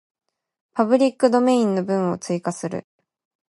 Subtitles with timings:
[0.73, 2.87] パブリックドメインの文を追加する